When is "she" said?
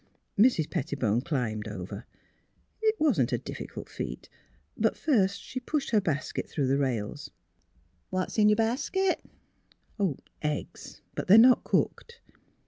5.39-5.59